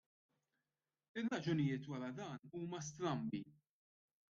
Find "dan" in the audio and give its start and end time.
2.17-2.39